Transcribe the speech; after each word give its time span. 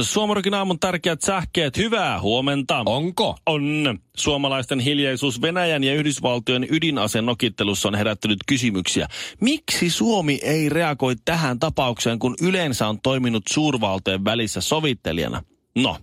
Suomarokin 0.00 0.54
aamun 0.54 0.78
tärkeät 0.78 1.22
sähkeet, 1.22 1.76
hyvää 1.76 2.20
huomenta. 2.20 2.82
Onko? 2.86 3.36
On. 3.46 3.98
Suomalaisten 4.16 4.80
hiljaisuus 4.80 5.42
Venäjän 5.42 5.84
ja 5.84 5.94
Yhdysvaltojen 5.94 6.66
ydinaseen 6.70 7.26
nokittelussa 7.26 7.88
on 7.88 7.94
herättänyt 7.94 8.38
kysymyksiä. 8.46 9.08
Miksi 9.40 9.90
Suomi 9.90 10.40
ei 10.42 10.68
reagoi 10.68 11.14
tähän 11.24 11.58
tapaukseen, 11.58 12.18
kun 12.18 12.34
yleensä 12.42 12.88
on 12.88 13.00
toiminut 13.00 13.42
suurvaltojen 13.52 14.24
välissä 14.24 14.60
sovittelijana? 14.60 15.42
No, 15.76 15.96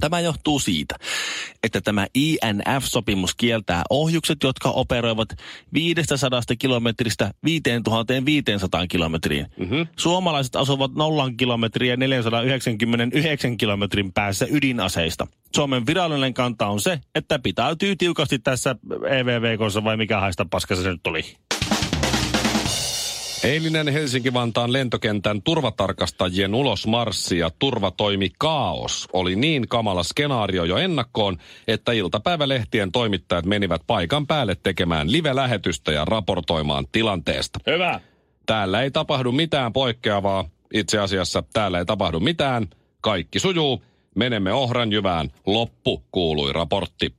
Tämä 0.00 0.20
johtuu 0.20 0.58
siitä, 0.58 0.94
että 1.62 1.80
tämä 1.80 2.06
INF-sopimus 2.14 3.34
kieltää 3.34 3.82
ohjukset, 3.90 4.38
jotka 4.42 4.70
operoivat 4.70 5.28
500 5.74 6.40
kilometristä 6.58 7.30
5500 7.44 8.86
kilometriin. 8.86 9.46
Mm-hmm. 9.58 9.86
Suomalaiset 9.96 10.56
asuvat 10.56 10.94
0 10.94 11.30
kilometriä 11.36 11.92
ja 11.92 11.96
499 11.96 13.56
kilometrin 13.56 14.12
päässä 14.12 14.46
ydinaseista. 14.50 15.26
Suomen 15.54 15.86
virallinen 15.86 16.34
kanta 16.34 16.66
on 16.66 16.80
se, 16.80 17.00
että 17.14 17.38
pitäytyy 17.38 17.96
tiukasti 17.96 18.38
tässä 18.38 18.76
EVVKssa 19.10 19.84
vai 19.84 19.96
mikä 19.96 20.20
haista 20.20 20.46
paskassa 20.50 20.82
se 20.82 20.90
nyt 20.90 21.06
oli. 21.06 21.24
Eilinen 23.44 23.88
Helsinki-Vantaan 23.88 24.72
lentokentän 24.72 25.42
turvatarkastajien 25.42 26.54
ulosmarssi 26.54 27.38
ja 27.38 27.50
turvatoimi 27.58 28.30
kaos 28.38 29.08
oli 29.12 29.36
niin 29.36 29.68
kamala 29.68 30.02
skenaario 30.02 30.64
jo 30.64 30.76
ennakkoon, 30.76 31.38
että 31.68 31.92
iltapäivälehtien 31.92 32.92
toimittajat 32.92 33.46
menivät 33.46 33.82
paikan 33.86 34.26
päälle 34.26 34.56
tekemään 34.62 35.12
live-lähetystä 35.12 35.92
ja 35.92 36.04
raportoimaan 36.04 36.86
tilanteesta. 36.92 37.58
Hyvä. 37.66 38.00
Täällä 38.46 38.82
ei 38.82 38.90
tapahdu 38.90 39.32
mitään 39.32 39.72
poikkeavaa. 39.72 40.44
Itse 40.74 40.98
asiassa 40.98 41.42
täällä 41.52 41.78
ei 41.78 41.84
tapahdu 41.84 42.20
mitään. 42.20 42.66
Kaikki 43.00 43.38
sujuu. 43.38 43.82
Menemme 44.16 44.52
ohranjyvään. 44.52 45.30
Loppu, 45.46 46.04
kuului 46.12 46.52
raportti. 46.52 47.14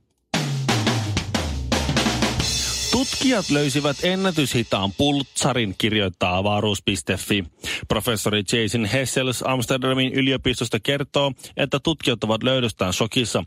Tutkijat 2.96 3.50
löysivät 3.50 3.96
ennätyshitaan 4.02 4.92
pultsarin, 4.98 5.74
kirjoittaa 5.78 6.36
avaruus.fi. 6.36 7.44
Professori 7.88 8.42
Jason 8.52 8.84
Hessels 8.84 9.42
Amsterdamin 9.46 10.12
yliopistosta 10.12 10.80
kertoo, 10.80 11.32
että 11.56 11.80
tutkijat 11.80 12.24
ovat 12.24 12.42
löydöstään 12.42 12.92
shokissa. 12.92 13.44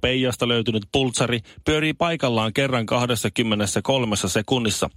Peijasta 0.00 0.48
löytynyt 0.48 0.82
pultsari 0.92 1.40
pyörii 1.64 1.92
paikallaan 1.94 2.52
kerran 2.52 2.86
23 2.86 4.16
sekunnissa. 4.16 4.90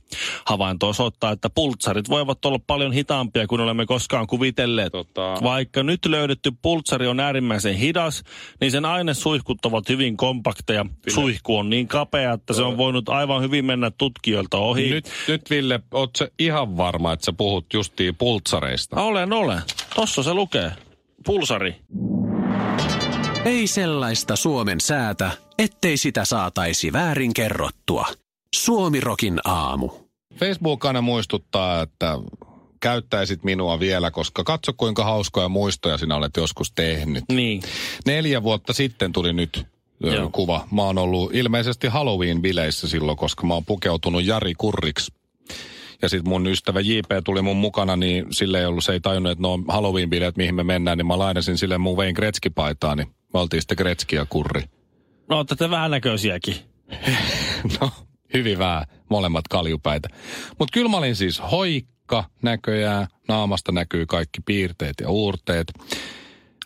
Havainto 0.46 0.90
osoittaa, 0.90 1.32
että 1.32 1.50
pultsarit 1.50 2.10
voivat 2.10 2.46
olla 2.46 2.60
paljon 2.68 2.92
hitaampia 2.92 3.48
kuin 3.48 3.62
olemme 3.62 3.86
koskaan 3.86 4.28
kuvitelleet. 4.28 4.92
Tota... 4.92 5.38
Vaikka 5.44 5.84
nyt 5.84 6.06
löydetty 6.06 6.52
pultsari 6.62 7.08
on 7.08 7.20
äärimmäisen 7.20 7.76
hidas, 7.76 8.24
niin 8.62 8.72
sen 8.72 8.86
ainesuihkut 8.86 9.66
ovat 9.66 9.90
hyvin 9.90 10.18
kompakteja. 10.18 10.86
Suihku 11.08 11.58
on 11.58 11.70
niin 11.70 11.88
kapea, 11.88 12.34
että 12.34 12.54
se 12.54 12.64
on 12.64 12.78
voinut 12.78 13.10
aivan 13.10 13.42
hyvin 13.42 13.55
hyvin 13.56 13.66
mennä 13.66 13.92
tutkijoilta 13.98 14.58
ohi. 14.58 14.90
Nyt, 14.90 15.12
nyt 15.28 15.50
Ville, 15.50 15.80
oot 15.94 16.10
se 16.16 16.32
ihan 16.40 16.78
varma, 16.78 17.14
että 17.14 17.26
sä 17.26 17.34
puhut 17.34 17.74
justiin 17.74 18.16
pultsareista? 18.16 19.02
Olen, 19.02 19.34
olen. 19.34 19.62
Tossa 19.96 20.24
se 20.24 20.34
lukee. 20.34 20.72
Pulsari. 21.26 21.76
Ei 23.46 23.68
sellaista 23.68 24.36
Suomen 24.36 24.82
säätä, 24.82 25.32
ettei 25.60 25.98
sitä 25.98 26.26
saataisi 26.26 26.94
väärin 26.94 27.34
kerrottua. 27.34 28.08
Suomirokin 28.56 29.40
aamu. 29.46 29.90
Facebook 30.40 30.86
aina 30.86 31.02
muistuttaa, 31.02 31.82
että 31.82 32.18
käyttäisit 32.80 33.44
minua 33.44 33.80
vielä, 33.80 34.12
koska 34.12 34.44
katso 34.44 34.74
kuinka 34.78 35.04
hauskoja 35.04 35.50
muistoja 35.50 35.98
sinä 35.98 36.16
olet 36.16 36.38
joskus 36.38 36.72
tehnyt. 36.72 37.24
Niin. 37.32 37.62
Neljä 38.06 38.44
vuotta 38.44 38.74
sitten 38.74 39.12
tuli 39.12 39.34
nyt 39.34 39.66
Joo. 40.00 40.30
kuva. 40.30 40.68
Mä 40.72 40.82
oon 40.82 40.98
ollut 40.98 41.36
ilmeisesti 41.36 41.88
Halloween-bileissä 41.88 42.88
silloin, 42.88 43.18
koska 43.18 43.48
mä 43.48 43.54
oon 43.54 43.66
pukeutunut 43.66 44.26
Jari 44.26 44.54
Kurriksi. 44.58 45.14
Ja 46.02 46.10
sitten 46.10 46.30
mun 46.30 46.48
ystävä 46.48 46.80
JP 46.80 47.10
tuli 47.24 47.42
mun 47.42 47.58
mukana, 47.58 47.96
niin 47.96 48.26
sille 48.32 48.60
ei 48.60 48.66
ollut, 48.66 48.84
se 48.84 48.94
ei 48.94 49.00
tajunnut, 49.00 49.32
että 49.32 49.42
no 49.42 49.54
on 49.54 49.66
Halloween-bileet, 49.68 50.34
mihin 50.38 50.56
me 50.56 50.64
mennään, 50.64 50.98
niin 50.98 51.08
mä 51.08 51.20
lainasin 51.20 51.58
sille 51.58 51.78
mun 51.78 51.98
vein 51.98 52.16
Gretzky-paitaa, 52.16 52.96
niin 52.96 53.08
me 53.34 53.40
oltiin 53.40 53.62
sitten 53.62 53.78
Gretzky 53.78 54.16
ja 54.16 54.26
Kurri. 54.30 54.64
No 55.30 55.38
olette 55.38 55.70
vähän 55.70 55.92
näköisiäkin. 55.92 56.56
no, 57.82 57.92
hyvin 58.34 58.60
vähän, 58.60 58.86
molemmat 59.10 59.48
kaljupäitä. 59.48 60.10
Mutta 60.60 60.74
kyllä 60.74 60.90
mä 60.90 60.98
olin 60.98 61.16
siis 61.16 61.42
hoikka 61.52 62.24
näköjään, 62.42 63.08
naamasta 63.28 63.72
näkyy 63.72 64.06
kaikki 64.06 64.42
piirteet 64.46 64.96
ja 65.02 65.10
uurteet. 65.10 65.74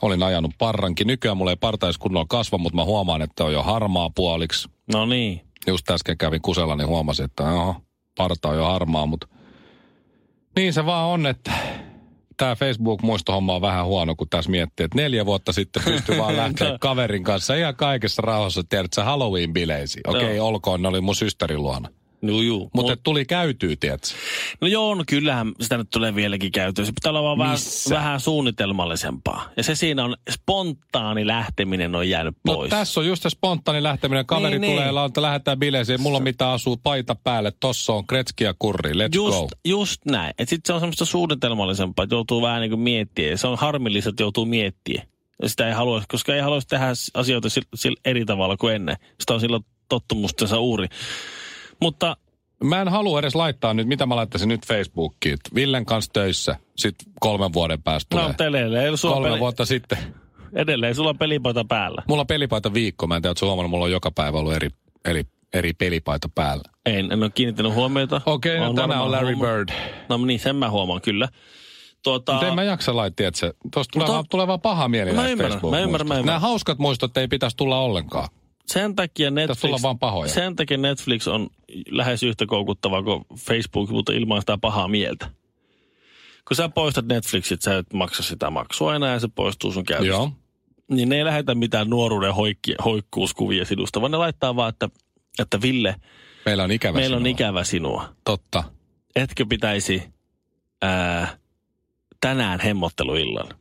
Olin 0.02 0.24
ajanut 0.24 0.52
parrankin. 0.58 1.08
Nykyään 1.08 1.38
mulla 1.38 1.52
ei 1.52 1.58
partais 1.58 1.98
kunnolla 1.98 2.26
kasva, 2.30 2.58
mutta 2.58 2.76
mä 2.76 2.84
huomaan, 2.84 3.22
että 3.22 3.44
on 3.44 3.54
jo 3.54 3.64
harmaa 3.64 4.10
puoliksi. 4.16 4.70
No 4.94 5.06
niin. 5.06 5.42
Just 5.68 5.90
äsken 5.90 6.18
kävin 6.18 6.42
kusella, 6.42 6.76
niin 6.76 6.88
huomasin, 6.88 7.26
että 7.26 7.44
oho, 7.44 7.76
parta 8.18 8.50
on 8.50 8.56
jo 8.56 8.66
harmaa, 8.66 9.06
mutta 9.06 9.28
niin 10.56 10.74
se 10.74 10.86
vaan 10.86 11.08
on, 11.08 11.28
että 11.28 11.52
tämä 12.38 12.56
Facebook-muistohomma 12.56 13.56
on 13.56 13.62
vähän 13.62 13.86
huono, 13.86 14.16
kun 14.16 14.30
tässä 14.30 14.52
miettii, 14.52 14.84
että 14.84 14.98
neljä 14.98 15.26
vuotta 15.26 15.54
sitten 15.54 15.84
pystyi 15.86 16.18
vaan 16.18 16.38
lähteä 16.44 16.78
kaverin 16.80 17.24
kanssa 17.24 17.56
ihan 17.56 17.76
kaikessa 17.76 18.22
rauhassa, 18.22 18.64
tiedät 18.70 18.94
sä, 18.94 19.04
Halloween-bileisiin. 19.04 20.02
Okei, 20.08 20.24
okay, 20.24 20.40
olkoon, 20.40 20.82
ne 20.82 20.88
oli 20.88 21.02
mun 21.02 21.16
systerin 21.16 21.64
luona. 21.64 21.90
No 22.22 22.42
juu. 22.42 22.70
Mutta 22.74 22.92
mut, 22.92 23.04
tuli 23.04 23.26
käytyy, 23.26 23.76
tiedätkö? 23.76 24.08
No 24.62 24.68
joo, 24.68 24.96
no 24.96 25.04
kyllähän 25.08 25.52
sitä 25.62 25.78
nyt 25.78 25.90
tulee 25.90 26.16
vieläkin 26.16 26.52
käytyä. 26.52 26.86
Se 26.86 26.92
pitää 26.92 27.10
olla 27.10 27.24
vaan 27.24 27.38
vähän, 27.38 27.58
vähän 27.90 28.20
suunnitelmallisempaa. 28.20 29.50
Ja 29.58 29.64
se 29.64 29.76
siinä 29.76 30.06
on, 30.06 30.16
spontaani 30.30 31.28
lähteminen 31.28 31.96
on 31.96 32.10
jäänyt 32.10 32.36
no 32.46 32.54
pois. 32.54 32.72
No 32.72 32.78
tässä 32.78 33.00
on 33.00 33.08
just 33.08 33.24
se 33.24 33.30
spontaani 33.30 33.84
lähteminen. 33.84 34.26
Kaveri 34.26 34.60
niin, 34.60 34.72
tulee 34.72 34.86
niin. 34.86 34.96
lautta, 34.96 35.22
lähdetään 35.22 35.60
bileisiin. 35.60 36.02
Mulla 36.02 36.18
on 36.18 36.24
mitä 36.24 36.52
asuu 36.52 36.78
paita 36.78 37.16
päälle. 37.16 37.54
Tossa 37.60 37.94
on 37.94 38.08
kretski 38.08 38.44
ja 38.44 38.54
kurri. 38.60 38.94
Let's 38.94 39.16
just, 39.16 39.38
go. 39.38 39.48
Just 39.66 40.06
näin. 40.06 40.30
Että 40.30 40.50
sitten 40.50 40.68
se 40.68 40.74
on 40.74 40.80
semmoista 40.80 41.06
suunnitelmallisempaa, 41.06 42.04
että 42.04 42.16
joutuu 42.16 42.42
vähän 42.42 42.62
niin 42.62 42.72
kuin 42.72 42.82
miettimään. 42.82 43.38
Se 43.38 43.48
on 43.48 43.58
harmillista, 43.58 44.10
että 44.10 44.24
joutuu 44.24 44.46
miettimään. 44.46 45.08
Sitä 45.46 45.68
ei 45.68 45.74
halua, 45.74 46.04
koska 46.08 46.36
ei 46.36 46.42
halua 46.42 46.60
tehdä 46.70 46.88
asioita 47.14 47.50
sillä, 47.50 47.68
sillä 47.76 48.02
eri 48.06 48.26
tavalla 48.26 48.58
kuin 48.58 48.76
ennen. 48.76 48.96
Sitä 49.20 49.34
on 49.34 49.40
silloin 49.40 49.66
tottumustensa 49.90 50.60
uuri. 50.60 50.88
Mutta 51.82 52.18
Mä 52.64 52.82
en 52.82 52.88
halua 52.88 53.20
edes 53.20 53.36
laittaa 53.36 53.74
nyt, 53.74 53.88
mitä 53.88 54.06
mä 54.06 54.16
laittaisin 54.16 54.50
nyt 54.50 54.66
Facebookiin. 54.66 55.38
Villen 55.56 55.86
kanssa 55.86 56.14
töissä, 56.14 56.56
sitten 56.78 57.14
kolmen 57.20 57.54
vuoden 57.54 57.84
päästä 57.84 58.08
tulee. 58.10 58.26
No, 58.28 58.34
edelleen. 58.40 58.98
Sulla 58.98 59.14
Kolme 59.14 59.30
peli... 59.30 59.40
vuotta 59.40 59.66
sitten. 59.66 59.98
Edelleen, 60.54 60.96
sulla 60.96 61.10
on 61.10 61.18
pelipaita 61.18 61.66
päällä. 61.66 62.04
Mulla 62.08 62.22
on 62.22 62.28
pelipaita 62.28 62.74
viikko. 62.74 63.08
Mä 63.08 63.16
en 63.16 63.22
tiedä, 63.22 63.32
että 63.32 63.46
huomannut, 63.46 63.72
mulla 63.72 63.86
on 63.86 63.92
joka 63.92 64.12
päivä 64.12 64.40
ollut 64.40 64.54
eri, 64.54 64.70
eri, 65.06 65.24
eri 65.54 65.74
pelipaita 65.74 66.30
päällä. 66.36 66.64
En, 66.86 67.12
en 67.12 67.24
ole 67.24 67.30
kiinnittänyt 67.30 67.74
huomiota. 67.74 68.22
Okei, 68.26 68.58
okay, 68.58 68.68
no 68.68 68.74
tänään 68.74 69.02
on 69.02 69.12
Larry 69.12 69.34
huoma. 69.34 69.54
Bird. 69.54 69.70
No 70.10 70.18
niin, 70.18 70.40
sen 70.40 70.56
mä 70.56 70.70
huomaan 70.70 71.02
kyllä. 71.02 71.30
Tuota... 72.04 72.32
Mutta 72.32 72.48
en 72.48 72.56
mä 72.56 72.64
jaksa 72.64 72.96
laittaa, 72.96 73.28
että 73.28 73.40
se, 73.40 73.54
tuosta 73.74 73.92
tulee, 73.92 74.08
Mutta... 74.08 74.30
tulee 74.30 74.48
vaan 74.48 74.62
paha 74.62 74.88
mieli 74.88 75.14
mä 75.14 75.28
ymmärrän, 75.28 75.60
mä 75.70 75.80
ymmärrän, 75.80 76.08
mä 76.08 76.14
ymmärrän. 76.14 76.26
Nämä 76.26 76.40
hauskat 76.40 76.80
muistot 76.80 77.18
ei 77.18 77.28
pitäisi 77.28 77.58
tulla 77.58 77.80
ollenkaan 77.80 78.30
sen 78.74 78.96
takia, 78.96 79.32
Netflix, 79.32 79.82
vaan 79.82 80.00
pahoja. 80.00 80.30
sen 80.30 80.56
takia 80.56 80.78
Netflix 80.78 81.28
on 81.28 81.50
lähes 81.90 82.24
yhtä 82.24 82.46
koukuttava 82.46 83.04
kuin 83.04 83.26
Facebook, 83.38 83.90
mutta 83.90 84.12
ilman 84.14 84.42
sitä 84.42 84.58
pahaa 84.58 84.88
mieltä. 84.88 85.30
Kun 86.48 86.56
sä 86.56 86.70
poistat 86.70 87.06
Netflixit, 87.06 87.62
sä 87.62 87.78
et 87.78 87.94
maksa 87.94 88.24
sitä 88.24 88.50
maksua 88.50 88.96
enää 88.96 89.14
ja 89.14 89.20
se 89.20 89.28
poistuu 89.36 89.72
sun 89.72 89.86
käytöstä. 89.86 90.08
Joo. 90.08 90.32
Niin 90.90 91.10
ne 91.10 91.18
ei 91.18 91.26
lähetä 91.26 91.56
mitään 91.56 91.90
nuoruuden 91.90 92.34
hoikki, 92.34 92.76
hoikkuuskuvia 92.86 93.66
sinusta, 93.66 94.02
vaan 94.02 94.12
ne 94.12 94.18
laittaa 94.18 94.56
vaan, 94.56 94.70
että, 94.70 94.90
että 95.40 95.62
Ville, 95.62 95.96
meillä 96.46 96.64
on 96.64 96.72
ikävä 96.72 96.94
meillä 96.94 97.16
sinua. 97.16 97.20
on 97.20 97.28
ikävä 97.28 97.64
sinua. 97.64 98.16
Totta. 98.24 98.64
Etkö 99.16 99.46
pitäisi 99.50 100.04
ää, 100.82 101.38
tänään 102.22 102.60
hemmotteluillan? 102.60 103.59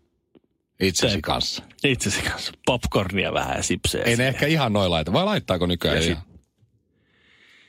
Itsesi 0.80 1.20
kanssa. 1.22 1.62
Itsesi 1.84 2.22
kanssa. 2.22 2.52
Popcornia 2.66 3.32
vähän 3.32 3.56
ja 3.56 3.62
sipsejä. 3.62 4.04
Ei 4.04 4.16
ne 4.16 4.28
ehkä 4.28 4.46
ihan 4.46 4.72
noin 4.72 4.90
laita. 4.90 5.12
Vai 5.12 5.25
laittaako 5.25 5.66
nykyään 5.66 5.96
ja 5.96 6.02
ihan? 6.02 6.22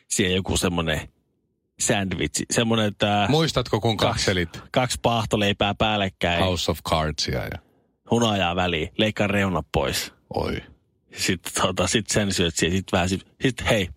Siellä 0.07 0.35
joku 0.35 0.57
semmoinen 0.57 1.09
sandwich. 1.79 2.45
Semmoinen, 2.51 2.85
että 2.85 3.25
Muistatko, 3.29 3.81
kun 3.81 3.97
katselit 3.97 4.61
kaksi 4.71 4.99
paahtoleipää 5.01 5.75
päällekkäin, 5.75 6.43
House 6.43 6.71
of 6.71 6.79
Cardsia 6.89 7.43
ja... 7.43 7.59
hunajaa 8.11 8.55
väliin, 8.55 8.89
leikkaa 8.97 9.27
reunat 9.27 9.65
pois. 9.71 10.13
Oi. 10.33 10.63
Sitten 11.15 11.51
tota, 11.61 11.87
sit 11.87 12.07
sen 12.07 12.33
syöt 12.33 12.55
siihen, 12.55 12.77
sit 12.77 12.91
vähän, 12.91 13.09
sit, 13.09 13.27
sit 13.41 13.69
hei, 13.69 13.89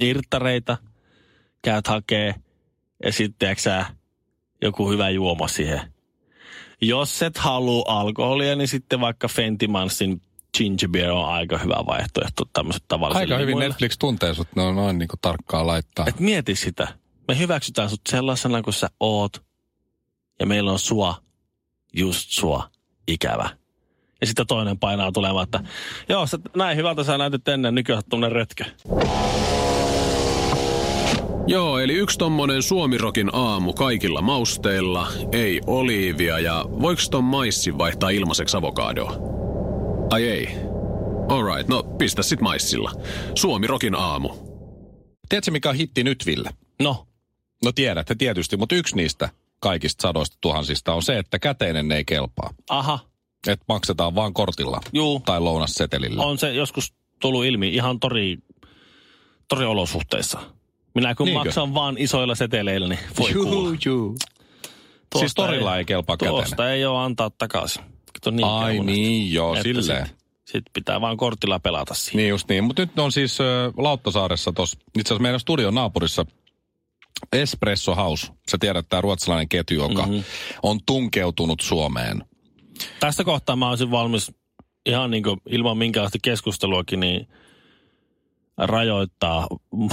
irttareita, 0.00 0.76
käyt 1.62 1.86
hakee, 1.86 2.34
ja 3.04 3.12
sitten 3.12 3.56
joku 4.62 4.90
hyvä 4.90 5.10
juoma 5.10 5.48
siihen. 5.48 5.92
Jos 6.80 7.22
et 7.22 7.38
halua 7.38 7.84
alkoholia, 7.88 8.56
niin 8.56 8.68
sitten 8.68 9.00
vaikka 9.00 9.28
Fentimansin 9.28 10.22
ginger 10.56 10.88
beer 10.88 11.10
on 11.10 11.28
aika 11.28 11.58
hyvä 11.58 11.84
vaihtoehto 11.86 12.44
tämmöiset 12.52 12.84
tavalliset 12.88 13.20
Aika 13.20 13.38
hyvin 13.38 13.58
Netflix 13.58 13.98
tuntee 13.98 14.34
sut, 14.34 14.48
ne 14.56 14.62
on 14.62 14.76
noin 14.76 14.98
niin 14.98 15.08
kuin 15.08 15.20
tarkkaan 15.20 15.66
laittaa. 15.66 16.06
Et 16.08 16.20
mieti 16.20 16.56
sitä. 16.56 16.88
Me 17.28 17.38
hyväksytään 17.38 17.90
sut 17.90 18.00
sellaisena 18.08 18.62
kuin 18.62 18.74
sä 18.74 18.88
oot. 19.00 19.42
Ja 20.40 20.46
meillä 20.46 20.72
on 20.72 20.78
sua, 20.78 21.14
just 21.96 22.30
sua, 22.30 22.70
ikävä. 23.08 23.50
Ja 24.20 24.26
sitten 24.26 24.46
toinen 24.46 24.78
painaa 24.78 25.12
tulemaan, 25.12 25.44
että 25.44 25.60
joo, 26.08 26.26
sä, 26.26 26.38
näin 26.56 26.76
hyvältä 26.76 27.04
sä 27.04 27.18
näytit 27.18 27.48
ennen, 27.48 27.74
nykyään 27.74 28.02
tuommoinen 28.10 28.36
rötkö. 28.36 28.64
Joo, 31.48 31.78
eli 31.78 31.92
yksi 31.92 32.18
tommonen 32.18 32.62
suomirokin 32.62 33.30
aamu 33.32 33.72
kaikilla 33.72 34.22
mausteilla, 34.22 35.08
ei 35.32 35.60
oliivia 35.66 36.38
ja 36.38 36.64
voiko 36.80 37.02
ton 37.10 37.24
maissi 37.24 37.78
vaihtaa 37.78 38.10
ilmaiseksi 38.10 38.56
avokadoa? 38.56 39.12
Ai 40.10 40.22
ei. 40.28 40.48
Alright, 41.28 41.68
no 41.68 41.82
pistä 41.82 42.22
sit 42.22 42.40
maissilla. 42.40 42.92
Suomirokin 43.34 43.94
aamu. 43.94 44.28
Tiedätkö, 45.28 45.50
mikä 45.50 45.68
on 45.70 45.74
hitti 45.76 46.04
nyt, 46.04 46.26
Ville? 46.26 46.50
No, 46.82 47.04
No 47.64 47.72
tiedätte 47.72 48.14
tietysti, 48.14 48.56
mutta 48.56 48.74
yksi 48.74 48.96
niistä 48.96 49.28
kaikista 49.60 50.02
sadoista 50.02 50.36
tuhansista 50.40 50.94
on 50.94 51.02
se, 51.02 51.18
että 51.18 51.38
käteinen 51.38 51.92
ei 51.92 52.04
kelpaa. 52.04 52.50
aha, 52.70 52.98
Että 53.46 53.64
maksetaan 53.68 54.14
vaan 54.14 54.32
kortilla 54.34 54.80
juu, 54.92 55.20
tai 55.20 55.40
lounassetelillä. 55.40 56.22
on 56.22 56.38
se 56.38 56.52
joskus 56.52 56.92
tullut 57.20 57.44
ilmi 57.44 57.68
ihan 57.74 58.00
tori, 58.00 58.38
toriolosuhteissa. 59.48 60.38
Minä 60.94 61.14
kun 61.14 61.24
Niinkö? 61.26 61.44
maksan 61.44 61.74
vaan 61.74 61.94
isoilla 61.98 62.34
seteleillä, 62.34 62.88
niin 62.88 62.98
voi 63.18 63.32
kuulla. 63.32 63.76
juu. 63.86 64.16
Tuosta 65.10 65.18
Siis 65.18 65.34
torilla 65.34 65.78
ei 65.78 65.84
kelpaa 65.84 66.16
käteinen. 66.16 66.44
Tuosta 66.44 66.72
ei 66.72 66.84
ole 66.86 66.98
antaa 66.98 67.30
takaisin. 67.30 67.82
Kato 68.12 68.30
niin 68.30 68.46
Ai 68.46 68.78
niin, 68.80 69.32
joo, 69.32 69.56
silleen. 69.62 70.06
Sit, 70.06 70.16
sit 70.44 70.64
pitää 70.72 71.00
vaan 71.00 71.16
kortilla 71.16 71.58
pelata 71.58 71.94
siihen. 71.94 72.16
Niin 72.18 72.28
just 72.28 72.48
niin, 72.48 72.64
mutta 72.64 72.82
nyt 72.82 72.98
on 72.98 73.12
siis 73.12 73.40
ö, 73.40 73.72
Lauttasaaressa 73.76 74.52
tuossa, 74.52 74.78
itse 74.98 75.08
asiassa 75.14 75.22
meidän 75.22 75.40
studion 75.40 75.74
naapurissa 75.74 76.26
Espresso 77.32 77.94
House. 77.94 78.26
Sä 78.50 78.56
tiedät, 78.60 78.86
tämä 78.88 79.00
ruotsalainen 79.00 79.48
ketju, 79.48 79.80
joka 79.82 80.02
Mhm. 80.02 80.10
mm-hmm. 80.10 80.24
on 80.62 80.78
tunkeutunut 80.86 81.60
Suomeen. 81.60 82.24
Tästä 83.00 83.24
kohtaa 83.24 83.56
mä 83.56 83.68
olisin 83.68 83.90
valmis 83.90 84.32
ihan 84.86 85.10
niin 85.10 85.22
kuin 85.22 85.40
ilman 85.48 85.78
minkäänlaista 85.78 86.18
keskusteluakin, 86.22 87.00
niin 87.00 87.28
rajoittaa 88.58 89.46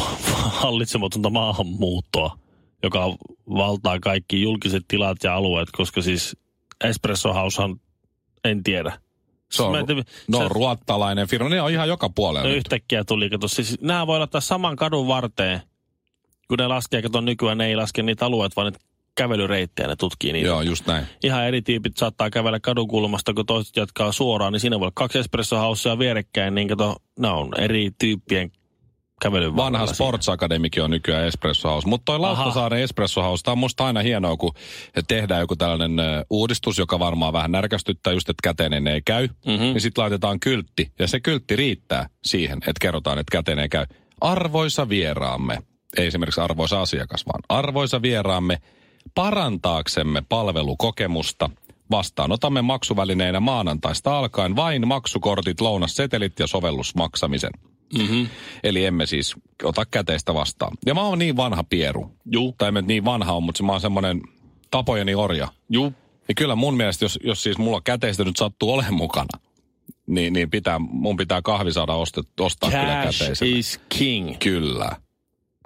hallitsematonta 0.62 1.30
maahanmuuttoa, 1.30 2.38
joka 2.84 3.06
valtaa 3.50 4.00
kaikki 4.00 4.42
julkiset 4.42 4.84
tilat 4.88 5.18
ja 5.24 5.36
alueet, 5.36 5.70
koska 5.72 6.02
siis 6.02 6.38
Espresso 6.84 7.34
Househan 7.34 7.80
en 8.44 8.64
tiedä. 8.64 9.00
Se 9.52 9.64
on, 9.64 9.76
en 9.76 9.86
no, 10.28 10.40
se- 10.40 10.48
ruottalainen 10.48 11.28
firma, 11.28 11.50
ne 11.50 11.62
on 11.62 11.72
ihan 11.72 11.88
joka 11.88 12.10
puolella 12.10 12.50
No 12.50 12.56
yhtäkkiä 12.56 13.04
tuli, 13.04 13.30
kato, 13.30 13.48
siis 13.48 13.82
nämä 13.82 14.08
voi 14.08 14.20
laittaa 14.20 14.42
saman 14.42 14.76
kadun 14.76 15.08
varteen, 15.08 15.62
kun 16.48 16.58
ne 16.58 16.68
laskee, 16.68 17.02
kato 17.02 17.22
nykyään 17.22 17.58
ne 17.58 17.66
ei 17.66 17.76
laske 17.76 18.04
niitä 18.04 18.26
alueet, 18.26 18.56
vaan 18.56 18.74
ne 18.74 18.80
kävelyreittejä, 19.16 19.88
ne 19.88 19.96
tutkii 19.96 20.34
niitä. 20.34 20.48
Joo, 20.48 20.62
just 20.62 20.88
näin. 20.88 21.06
Ihan 21.24 21.46
eri 21.46 21.62
tyypit 21.62 21.98
saattaa 21.98 22.30
kävellä 22.30 22.60
kadun 22.60 22.88
kulmasta, 22.88 23.34
kun 23.34 23.46
toiset 23.46 23.76
jatkaa 23.76 24.12
suoraan, 24.12 24.54
niin 24.54 24.60
siinä 24.60 24.80
voi 24.80 24.86
olla 24.86 24.92
kaksi 24.96 25.20
espresso 25.20 25.58
housea 25.58 26.00
vierekkäin, 26.00 26.56
niin 26.56 26.68
kato, 26.68 26.96
ne 27.20 27.28
on 27.28 27.50
eri 27.60 27.92
tyyppien 28.00 28.52
kävelyn 29.22 29.56
Vanha 29.56 29.86
Sports 29.86 30.30
Academikin 30.30 30.84
on 30.84 30.92
nykyään 30.92 31.28
Espresso 31.28 31.70
House. 31.70 31.88
Mutta 31.88 32.06
toi. 32.06 32.20
Lauttasaaren 32.20 32.82
Espresso 32.82 33.22
House, 33.22 33.44
tämä 33.44 33.52
on 33.52 33.58
musta 33.58 33.86
aina 33.86 34.00
hienoa, 34.00 34.38
kun 34.38 34.52
tehdään 35.08 35.42
joku 35.42 35.56
tällainen 35.56 35.92
uudistus, 36.30 36.78
joka 36.78 37.00
varmaan 37.00 37.34
vähän 37.34 37.52
närkästyttää 37.52 38.14
just, 38.14 38.30
että 38.30 38.42
käteinen 38.44 38.88
ei 38.88 39.02
käy. 39.02 39.28
Mhm. 39.28 39.52
Mm-hmm. 39.52 39.66
Niin 39.66 39.82
sitten 39.82 40.02
laitetaan 40.02 40.40
kyltti. 40.40 40.92
Ja 41.00 41.08
se 41.08 41.20
kyltti 41.20 41.56
riittää 41.56 42.10
siihen, 42.26 42.58
että 42.58 42.80
kerrotaan, 42.82 43.20
että 43.20 43.32
käteinen 43.32 43.64
ei 43.64 43.70
käy. 43.70 43.86
Arvoisa 44.22 44.90
vieraamme, 44.90 45.58
ei 45.98 46.08
esimerkiksi 46.08 46.42
arvoisa 46.42 46.82
asiakas, 46.82 47.26
vaan 47.26 47.44
arvoisa 47.50 48.02
vieraamme, 48.02 48.58
parantaaksemme 49.16 50.24
palvelukokemusta 50.30 51.50
vastaanotamme 51.92 52.62
maksuvälineinä 52.62 53.40
maanantaista 53.40 54.18
alkaen 54.20 54.56
vain 54.56 54.88
maksukortit, 54.88 55.62
lounassetelit 55.62 56.40
ja 56.40 56.48
sovellusmaksamisen. 56.48 57.52
Mm-hmm. 57.98 58.28
Eli 58.64 58.86
emme 58.86 59.06
siis 59.06 59.36
ota 59.64 59.86
käteistä 59.86 60.34
vastaan. 60.34 60.78
Ja 60.86 60.94
mä 60.94 61.02
oon 61.02 61.20
niin 61.20 61.38
vanha 61.38 61.64
pieru. 61.64 62.12
Juu, 62.32 62.56
Tai 62.58 62.72
en 62.78 62.88
niin 62.88 63.06
vanha 63.06 63.34
on, 63.34 63.44
mutta 63.44 63.64
mä 63.64 63.72
oon 63.72 63.82
semmoinen 63.82 64.22
tapojeni 64.72 65.16
orja. 65.16 65.48
juu. 65.70 65.94
Ja 66.28 66.34
kyllä 66.36 66.56
mun 66.56 66.78
mielestä, 66.78 67.06
jos, 67.06 67.20
jos 67.24 67.44
siis 67.44 67.58
mulla 67.58 67.82
käteistä 67.82 68.24
nyt 68.24 68.36
sattuu 68.38 68.74
olemaan 68.74 68.94
mukana, 68.94 69.40
niin, 70.08 70.34
niin 70.34 70.50
pitää, 70.50 70.80
mun 70.80 71.18
pitää 71.18 71.42
kahvi 71.42 71.74
saada 71.74 71.94
ostet, 71.94 72.26
ostaa 72.40 72.70
kyllä 72.70 73.04
Cash 73.06 73.20
käteisellä. 73.20 73.58
is 73.58 73.80
king. 73.98 74.36
Kyllä. 74.40 74.90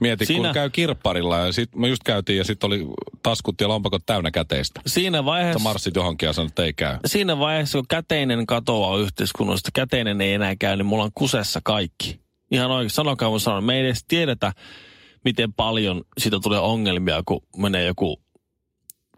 Mieti, 0.02 0.26
Siinä- 0.26 0.48
kun 0.48 0.54
käy 0.54 0.70
kirpparilla 0.70 1.38
ja 1.38 1.52
sit 1.52 1.76
me 1.76 1.88
just 1.88 2.04
käytiin 2.04 2.38
ja 2.38 2.44
sitten 2.44 2.68
oli 2.68 2.88
taskut 3.24 3.62
ja 3.62 3.68
lompakot 3.68 4.06
täynnä 4.06 4.32
käteistä. 4.32 4.82
Siinä 4.88 5.18
Sä 5.18 5.26
vaiheessa, 5.26 5.60
marssit 5.60 5.96
johonkin 5.96 6.28
ja 6.28 6.34
sanoit, 6.34 6.52
että 6.52 6.64
ei 6.64 6.74
käy. 6.74 6.98
siinä 7.06 7.40
vaiheessa, 7.40 7.78
kun 7.78 7.86
käteinen 7.90 8.46
katoaa 8.46 8.98
yhteiskunnasta, 8.98 9.70
käteinen 9.74 10.22
ei 10.22 10.34
enää 10.34 10.56
käy, 10.56 10.76
niin 10.78 10.86
mulla 10.86 11.04
on 11.04 11.12
kusessa 11.16 11.60
kaikki. 11.64 12.20
Ihan 12.52 12.72
oikein, 12.72 12.90
sanokaa 12.90 13.30
mun 13.30 13.40
sanon. 13.40 13.64
Me 13.64 13.76
ei 13.76 13.82
edes 13.86 14.06
tiedetä, 14.08 14.52
miten 15.26 15.54
paljon 15.54 16.02
siitä 16.18 16.40
tulee 16.44 16.60
ongelmia, 16.60 17.24
kun 17.26 17.42
menee 17.58 17.86
joku 17.86 18.22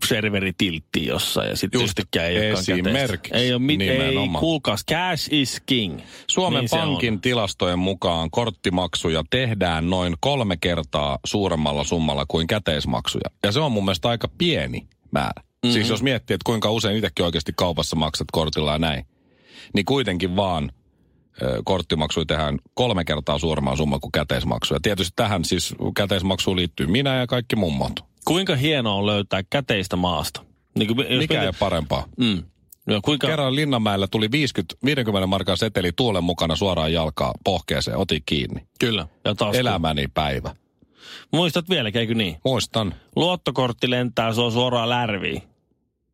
serveri 0.07 0.53
tilttiin 0.57 1.05
jossain 1.05 1.49
ja 1.49 1.55
sitten 1.55 1.81
yhtäkkiä 1.81 2.25
ei 2.25 2.37
esimerkiksi. 2.37 3.33
Ei 3.33 3.53
ole 3.53 3.61
mit, 3.61 3.81
ei, 3.81 4.13
kuulkaas, 4.39 4.85
cash 4.85 5.33
is 5.33 5.61
king. 5.65 5.99
Suomen 6.27 6.59
Niin 6.59 6.69
Pankin 6.69 7.21
tilastojen 7.21 7.79
mukaan 7.79 8.31
korttimaksuja 8.31 9.23
tehdään 9.29 9.89
noin 9.89 10.13
kolme 10.19 10.57
kertaa 10.57 11.19
suuremmalla 11.25 11.83
summalla 11.83 12.25
kuin 12.27 12.47
käteismaksuja. 12.47 13.29
Ja 13.43 13.51
se 13.51 13.59
on 13.59 13.71
mun 13.71 13.85
mielestä 13.85 14.09
aika 14.09 14.27
pieni 14.37 14.87
määrä. 15.11 15.41
Mm-hmm. 15.41 15.71
Siis 15.71 15.89
jos 15.89 16.03
miettii, 16.03 16.33
että 16.33 16.45
kuinka 16.45 16.71
usein 16.71 16.97
itsekin 16.97 17.25
oikeasti 17.25 17.51
kaupassa 17.55 17.95
maksat 17.95 18.27
kortilla 18.31 18.71
ja 18.71 18.79
näin, 18.79 19.05
niin 19.73 19.85
kuitenkin 19.85 20.35
vaan 20.35 20.71
korttimaksuja 21.63 22.25
tehdään 22.25 22.59
kolme 22.73 23.05
kertaa 23.05 23.39
suuremmalla 23.39 23.77
summalla 23.77 23.99
kuin 23.99 24.11
käteismaksuja. 24.11 24.79
Tietysti 24.79 25.13
tähän 25.15 25.45
siis 25.45 25.75
käteismaksuun 25.95 26.57
liittyy 26.57 26.87
minä 26.87 27.15
ja 27.15 27.27
kaikki 27.27 27.55
mummot. 27.55 28.10
Kuinka 28.31 28.55
hienoa 28.55 28.93
on 28.93 29.05
löytää 29.05 29.41
käteistä 29.49 29.95
maasta? 29.95 30.41
Niin 30.77 30.87
kuin, 30.87 30.99
jos 31.09 31.19
Mikä 31.19 31.41
ei 31.41 31.47
mietit- 31.47 31.47
ole 31.47 31.55
parempaa. 31.59 32.05
Mm. 32.17 32.43
No, 32.85 32.99
kuinka, 33.05 33.27
Kerran 33.27 33.55
Linnanmäellä 33.55 34.07
tuli 34.07 34.31
50, 34.31 34.75
50 34.85 35.27
markan 35.27 35.57
seteli 35.57 35.91
tuulen 35.95 36.23
mukana 36.23 36.55
suoraan 36.55 36.93
jalkaa 36.93 37.33
pohkeeseen, 37.43 37.97
otin 37.97 38.21
kiinni. 38.25 38.67
Kyllä. 38.79 39.07
Ja 39.25 39.35
taas 39.35 39.55
Elämäni 39.55 40.07
päivä. 40.13 40.55
Muistat 41.33 41.69
vieläkin, 41.69 42.01
eikö 42.01 42.13
niin? 42.13 42.37
Muistan. 42.45 42.93
Luottokortti 43.15 43.89
lentää, 43.89 44.33
se 44.33 44.41
on 44.41 44.51
suoraan 44.51 44.89
lärviin. 44.89 45.41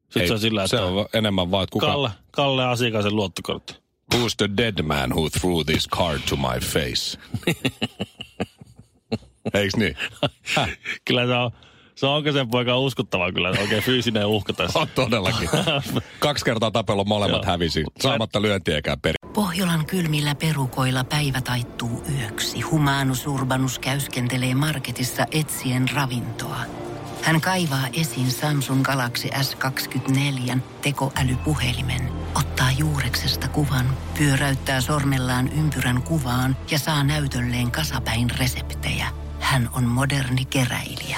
Sitten 0.03 0.21
Ei, 0.21 0.27
se 0.27 0.33
on 0.33 0.39
sillä, 0.39 0.63
että 0.63 0.77
se 0.77 0.83
on 0.83 1.05
enemmän 1.13 1.51
vaan, 1.51 1.63
että 1.63 1.73
kuka... 1.73 1.85
Kalle, 1.85 2.09
Kalle 2.31 2.65
asiakasen 2.65 3.15
luottokortti. 3.15 3.73
Who's 4.15 4.33
the 4.37 4.49
dead 4.57 4.81
man 4.83 5.09
who 5.09 5.29
threw 5.29 5.65
this 5.65 5.87
card 5.89 6.19
to 6.29 6.35
my 6.35 6.59
face? 6.59 7.19
Eiks 9.53 9.75
niin? 9.75 9.97
Häh? 10.55 10.69
Kyllä 11.05 11.25
se 11.27 11.33
on, 11.33 11.51
se 11.97 12.05
on 12.05 12.13
oikein 12.13 12.49
poika 12.49 12.77
uskottava 12.77 13.31
kyllä, 13.31 13.49
oikein 13.49 13.83
fyysinen 13.83 14.25
uhka 14.25 14.53
tässä. 14.53 14.79
On 14.79 14.87
todellakin. 14.95 15.49
Kaksi 16.19 16.45
kertaa 16.45 16.71
tapellut 16.71 17.07
molemmat 17.07 17.43
Joo. 17.43 17.51
hävisi. 17.51 17.83
Saamatta 17.99 18.41
lyöntiäkään 18.41 19.01
peri. 19.01 19.15
Pohjolan 19.33 19.85
kylmillä 19.85 20.35
perukoilla 20.35 21.03
päivä 21.03 21.41
taittuu 21.41 22.03
yöksi. 22.19 22.61
Humanus 22.61 23.27
Urbanus 23.27 23.79
käyskentelee 23.79 24.55
marketissa 24.55 25.25
etsien 25.31 25.85
ravintoa. 25.95 26.59
Hän 27.21 27.41
kaivaa 27.41 27.87
esiin 27.93 28.31
Samsung 28.31 28.83
Galaxy 28.83 29.27
S24 29.27 30.57
tekoälypuhelimen, 30.81 32.01
ottaa 32.35 32.71
juureksesta 32.77 33.47
kuvan, 33.47 33.85
pyöräyttää 34.17 34.81
sormellaan 34.81 35.47
ympyrän 35.47 36.01
kuvaan 36.01 36.57
ja 36.71 36.79
saa 36.79 37.03
näytölleen 37.03 37.71
kasapäin 37.71 38.29
reseptejä. 38.39 39.07
Hän 39.39 39.69
on 39.73 39.83
moderni 39.83 40.45
keräilijä. 40.45 41.17